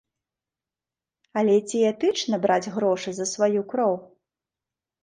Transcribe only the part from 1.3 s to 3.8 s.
Але ці этычна браць грошы за сваю